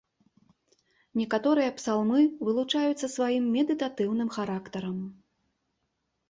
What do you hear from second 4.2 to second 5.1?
характарам.